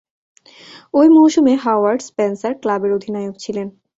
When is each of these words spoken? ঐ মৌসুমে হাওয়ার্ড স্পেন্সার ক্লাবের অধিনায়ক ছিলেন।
ঐ 0.93 1.01
মৌসুমে 1.15 1.53
হাওয়ার্ড 1.63 2.01
স্পেন্সার 2.09 2.53
ক্লাবের 2.61 2.91
অধিনায়ক 2.93 3.35
ছিলেন। 3.43 3.67